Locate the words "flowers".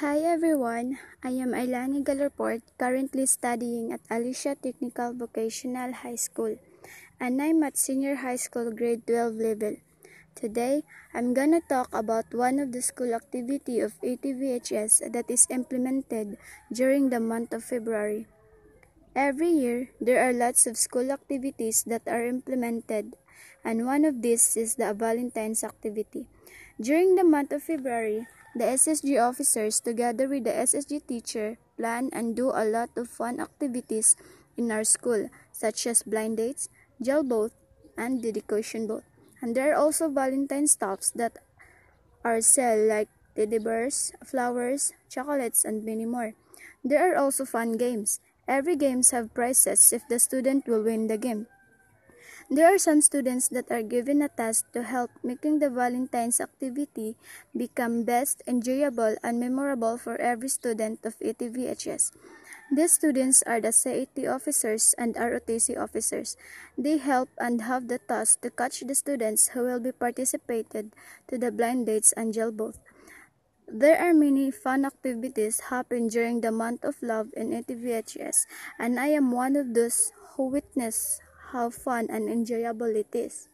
44.24-44.92